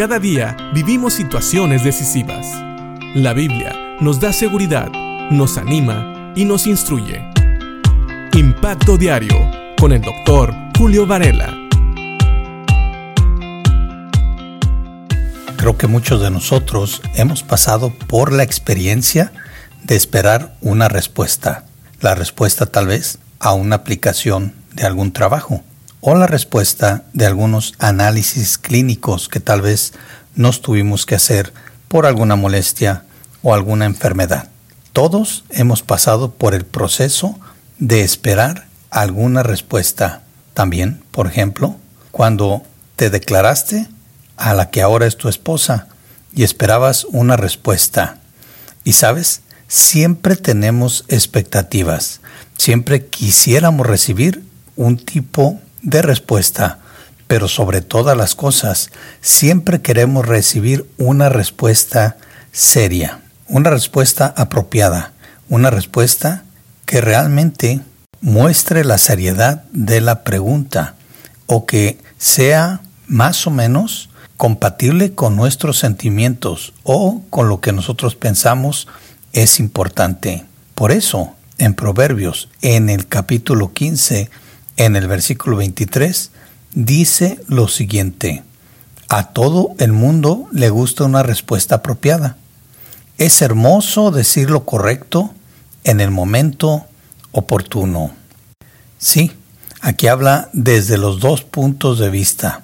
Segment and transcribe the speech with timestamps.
[0.00, 2.46] Cada día vivimos situaciones decisivas.
[3.14, 4.88] La Biblia nos da seguridad,
[5.30, 7.22] nos anima y nos instruye.
[8.32, 9.36] Impacto Diario
[9.78, 11.54] con el doctor Julio Varela.
[15.58, 19.34] Creo que muchos de nosotros hemos pasado por la experiencia
[19.84, 21.66] de esperar una respuesta.
[22.00, 25.62] La respuesta tal vez a una aplicación de algún trabajo
[26.00, 29.92] o la respuesta de algunos análisis clínicos que tal vez
[30.34, 31.52] nos tuvimos que hacer
[31.88, 33.04] por alguna molestia
[33.42, 34.48] o alguna enfermedad.
[34.92, 37.38] Todos hemos pasado por el proceso
[37.78, 40.22] de esperar alguna respuesta.
[40.54, 41.76] También, por ejemplo,
[42.10, 42.62] cuando
[42.96, 43.88] te declaraste
[44.36, 45.88] a la que ahora es tu esposa
[46.34, 48.18] y esperabas una respuesta.
[48.84, 52.20] Y sabes, siempre tenemos expectativas,
[52.56, 54.42] siempre quisiéramos recibir
[54.76, 56.78] un tipo de respuesta,
[57.26, 62.16] pero sobre todas las cosas, siempre queremos recibir una respuesta
[62.52, 65.12] seria, una respuesta apropiada,
[65.48, 66.44] una respuesta
[66.86, 67.80] que realmente
[68.20, 70.94] muestre la seriedad de la pregunta
[71.46, 78.14] o que sea más o menos compatible con nuestros sentimientos o con lo que nosotros
[78.14, 78.88] pensamos
[79.32, 80.44] es importante.
[80.74, 84.30] Por eso, en Proverbios, en el capítulo 15,
[84.76, 86.30] en el versículo 23,
[86.74, 88.42] dice lo siguiente,
[89.08, 92.36] a todo el mundo le gusta una respuesta apropiada.
[93.18, 95.34] Es hermoso decir lo correcto
[95.84, 96.86] en el momento
[97.32, 98.12] oportuno.
[98.98, 99.32] Sí,
[99.80, 102.62] aquí habla desde los dos puntos de vista.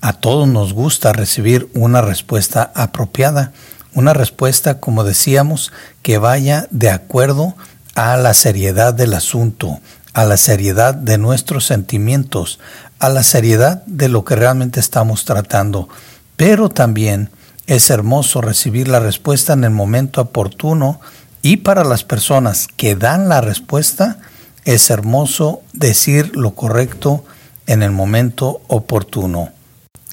[0.00, 3.52] A todos nos gusta recibir una respuesta apropiada,
[3.94, 7.54] una respuesta, como decíamos, que vaya de acuerdo
[7.94, 9.80] a la seriedad del asunto,
[10.14, 12.60] a la seriedad de nuestros sentimientos,
[12.98, 15.88] a la seriedad de lo que realmente estamos tratando.
[16.36, 17.30] Pero también
[17.66, 21.00] es hermoso recibir la respuesta en el momento oportuno
[21.42, 24.18] y para las personas que dan la respuesta,
[24.64, 27.24] es hermoso decir lo correcto
[27.66, 29.50] en el momento oportuno.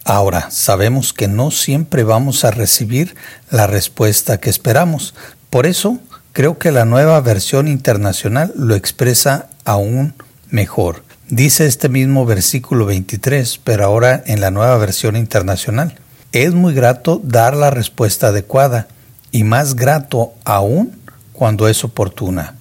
[0.03, 3.15] Ahora, sabemos que no siempre vamos a recibir
[3.49, 5.13] la respuesta que esperamos.
[5.49, 5.99] Por eso,
[6.33, 10.13] creo que la nueva versión internacional lo expresa aún
[10.49, 11.03] mejor.
[11.29, 15.95] Dice este mismo versículo 23, pero ahora en la nueva versión internacional.
[16.33, 18.87] Es muy grato dar la respuesta adecuada
[19.31, 20.99] y más grato aún
[21.33, 22.55] cuando es oportuna.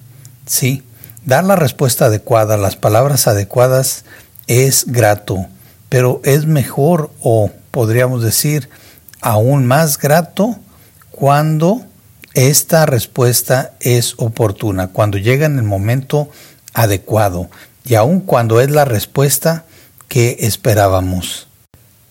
[0.45, 0.83] Sí,
[1.25, 4.05] dar la respuesta adecuada, las palabras adecuadas
[4.47, 5.47] es grato,
[5.89, 8.69] pero es mejor o podríamos decir
[9.21, 10.57] aún más grato
[11.11, 11.85] cuando
[12.33, 16.29] esta respuesta es oportuna, cuando llega en el momento
[16.73, 17.49] adecuado
[17.83, 19.65] y aun cuando es la respuesta
[20.07, 21.47] que esperábamos.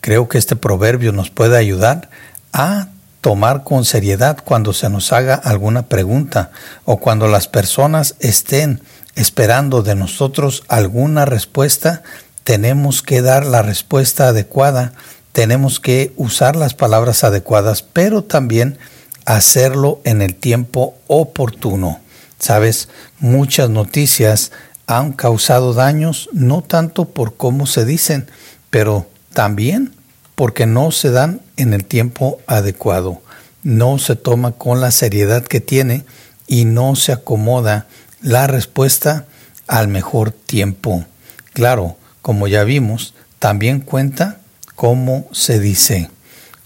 [0.01, 2.11] Creo que este proverbio nos puede ayudar
[2.53, 2.89] a
[3.21, 6.51] tomar con seriedad cuando se nos haga alguna pregunta
[6.85, 8.81] o cuando las personas estén
[9.15, 12.03] esperando de nosotros alguna respuesta,
[12.45, 14.93] tenemos que dar la respuesta adecuada,
[15.33, 18.79] tenemos que usar las palabras adecuadas, pero también
[19.27, 22.01] hacerlo en el tiempo oportuno.
[22.41, 24.51] Sabes, muchas noticias
[24.87, 28.29] han causado daños no tanto por cómo se dicen,
[28.71, 29.95] pero también
[30.35, 33.21] porque no se dan en el tiempo adecuado,
[33.63, 36.05] no se toma con la seriedad que tiene
[36.47, 37.87] y no se acomoda
[38.23, 39.27] la respuesta
[39.67, 41.05] al mejor tiempo.
[41.53, 44.41] Claro, como ya vimos, también cuenta
[44.77, 46.09] cómo se dice,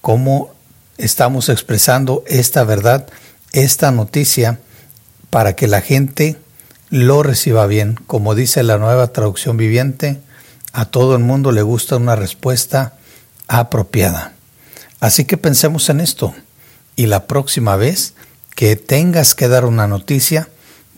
[0.00, 0.54] cómo
[0.98, 3.08] estamos expresando esta verdad,
[3.52, 4.60] esta noticia
[5.34, 6.36] para que la gente
[6.90, 7.98] lo reciba bien.
[8.06, 10.20] Como dice la nueva traducción viviente,
[10.72, 12.92] a todo el mundo le gusta una respuesta
[13.48, 14.34] apropiada.
[15.00, 16.36] Así que pensemos en esto
[16.94, 18.14] y la próxima vez
[18.54, 20.48] que tengas que dar una noticia,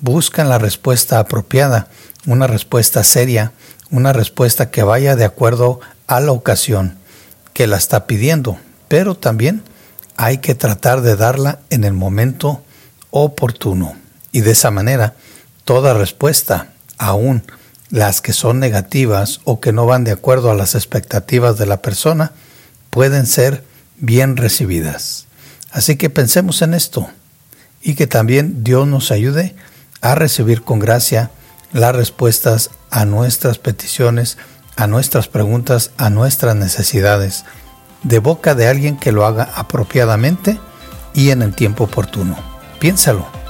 [0.03, 1.89] busca la respuesta apropiada,
[2.27, 3.53] una respuesta seria,
[3.91, 6.99] una respuesta que vaya de acuerdo a la ocasión
[7.55, 8.59] que la está pidiendo,
[8.89, 9.63] pero también
[10.19, 12.63] hay que tratar de darla en el momento
[13.09, 13.97] oportuno
[14.33, 15.15] y de esa manera
[15.65, 17.43] toda respuesta, aún
[17.91, 21.83] las que son negativas o que no van de acuerdo a las expectativas de la
[21.83, 22.33] persona,
[22.91, 23.65] pueden ser
[23.99, 25.27] bien recibidas.
[25.71, 27.09] Así que pensemos en esto
[27.83, 29.55] y que también Dios nos ayude
[30.01, 31.31] a recibir con gracia
[31.73, 34.39] las respuestas a nuestras peticiones,
[34.77, 37.45] a nuestras preguntas, a nuestras necesidades,
[38.03, 40.59] de boca de alguien que lo haga apropiadamente
[41.15, 42.37] y en el tiempo oportuno.
[42.79, 43.36] Piénsalo